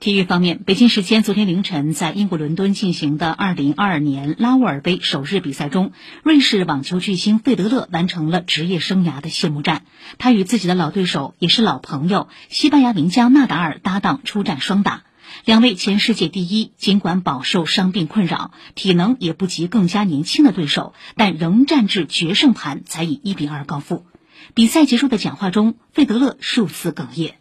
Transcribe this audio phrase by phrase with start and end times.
[0.00, 5.90] 体育方面，北京时间昨天凌晨，在英国伦敦进行的2022年拉沃尔杯首日比赛中，
[6.22, 9.82] 瑞士网球巨星费德勒完成了职业生涯的谢幕战。
[10.16, 15.02] 他与自己的老对手，也是老朋友西班牙名将纳达尔搭档出战双打。
[15.44, 24.06] 两位前世界第一，尽管饱受伤病困扰，体能也不及更加年轻的对手，但仍战至决胜盘才以一比二告负。
[24.54, 27.34] 比赛结束的讲话中，费德勒数次哽咽。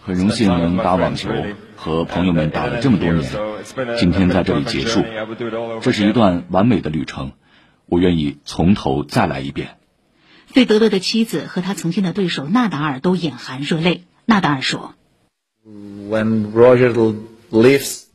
[0.00, 1.30] 很荣幸能打网球，
[1.76, 3.24] 和朋友们打了这么多年，
[3.98, 5.04] 今天在这里结束，
[5.82, 7.32] 这是一段完美的旅程，
[7.86, 9.76] 我愿意从头再来一遍。
[10.46, 14.04] 费德勒的妻子和他曾经的对手纳达尔都眼含热泪。
[14.24, 14.94] 纳达尔说：“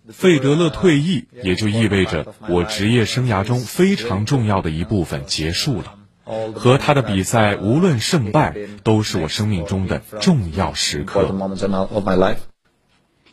[0.09, 11.34] 费德勒退役，也就意味着我职业生涯中非常重要的一部分结束了。”和他的比赛，无论胜败，都是我生命中的重要时刻。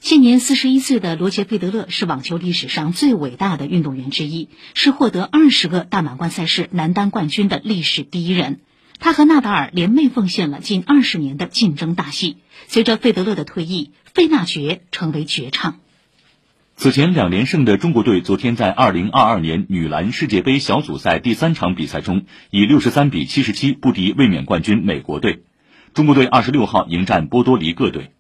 [0.01, 8.61] 现年四十一岁的罗杰·费德勒是网球历史上最伟大的运动员之一，是获得二十个大满贯赛事男单冠军的历史第一人。
[9.01, 12.39] 他和纳达尔联袂奉献了近二十年的竞争大戏。
[12.69, 15.81] 随着费德勒的退役，费纳爵成为绝唱。
[16.81, 25.43] 此前两连胜的中国队，昨天在二零二二年女篮世界杯小组赛第三场比赛中，以六十三比七十七不敌卫冕冠军美国队。
[25.93, 28.13] 中国队二十六号迎战波多黎各队。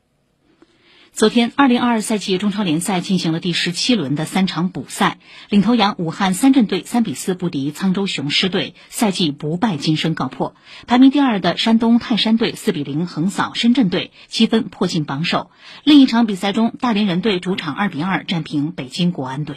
[1.19, 5.19] 昨天二零二二赛季中超联赛进行了第十七轮的三场补赛。
[5.49, 10.55] 领头羊武汉三镇队三比四不敌沧州雄狮队，赛季不败金身告破。
[10.87, 15.51] 排名第二的山东泰山队四比零横扫深圳队，积分迫近榜首。
[15.83, 19.57] 另一场比赛中，大连人队主场二比二战平北京国安队。